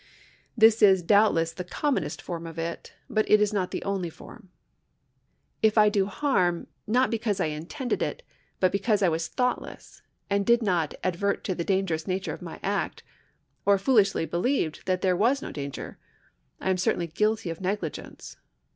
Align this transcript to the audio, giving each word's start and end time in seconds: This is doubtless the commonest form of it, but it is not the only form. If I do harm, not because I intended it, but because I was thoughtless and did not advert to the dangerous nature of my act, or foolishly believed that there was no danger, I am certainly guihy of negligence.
This 0.57 0.81
is 0.81 1.03
doubtless 1.03 1.51
the 1.53 1.63
commonest 1.63 2.23
form 2.23 2.47
of 2.47 2.57
it, 2.57 2.93
but 3.07 3.29
it 3.29 3.39
is 3.39 3.53
not 3.53 3.69
the 3.69 3.83
only 3.83 4.09
form. 4.09 4.49
If 5.61 5.77
I 5.77 5.89
do 5.89 6.07
harm, 6.07 6.65
not 6.87 7.11
because 7.11 7.39
I 7.39 7.45
intended 7.45 8.01
it, 8.01 8.23
but 8.59 8.71
because 8.71 9.03
I 9.03 9.09
was 9.09 9.27
thoughtless 9.27 10.01
and 10.27 10.43
did 10.43 10.63
not 10.63 10.95
advert 11.03 11.43
to 11.43 11.53
the 11.53 11.63
dangerous 11.63 12.07
nature 12.07 12.33
of 12.33 12.41
my 12.41 12.59
act, 12.63 13.03
or 13.63 13.77
foolishly 13.77 14.25
believed 14.25 14.87
that 14.87 15.01
there 15.01 15.15
was 15.15 15.39
no 15.43 15.51
danger, 15.51 15.99
I 16.59 16.71
am 16.71 16.77
certainly 16.77 17.07
guihy 17.07 17.51
of 17.51 17.61
negligence. 17.61 18.37